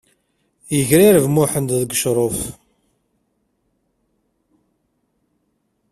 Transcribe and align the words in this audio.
Yegrareb 0.77 1.25
Muḥend 1.29 1.69
deg 1.79 1.91
ucruf. 1.93 2.39